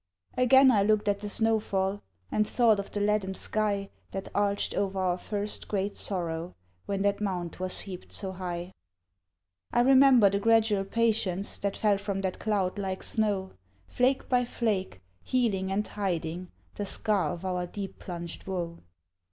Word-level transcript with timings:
Again 0.35 0.71
I 0.71 0.81
looked 0.81 1.07
at 1.07 1.19
the 1.19 1.29
snow 1.29 1.59
fall, 1.59 2.01
And 2.31 2.47
thought 2.47 2.79
of 2.79 2.89
the 2.89 2.99
leaden 2.99 3.35
sky 3.35 3.91
That 4.09 4.29
arched 4.33 4.73
o'er 4.75 4.97
our 4.97 5.15
first 5.15 5.67
great 5.67 5.95
sorrow, 5.95 6.55
When 6.87 7.03
that 7.03 7.21
mound 7.21 7.57
was 7.57 7.81
heaped 7.81 8.11
so 8.11 8.31
high. 8.31 8.71
I 9.71 9.81
remember 9.81 10.27
the 10.27 10.39
gradual 10.39 10.85
patience 10.85 11.59
That 11.59 11.77
fell 11.77 11.99
from 11.99 12.21
that 12.21 12.39
cloud 12.39 12.79
like 12.79 13.03
snow, 13.03 13.51
Flake 13.87 14.27
by 14.27 14.43
flake, 14.43 15.01
healing 15.23 15.71
and 15.71 15.85
hiding 15.87 16.49
The 16.73 16.87
scar 16.87 17.29
of 17.29 17.45
our 17.45 17.67
deep 17.67 17.99
plunged 17.99 18.47
woe. 18.47 18.79